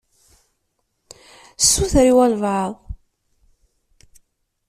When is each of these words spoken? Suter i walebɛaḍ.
Suter 1.71 2.05
i 2.11 2.13
walebɛaḍ. 2.17 2.73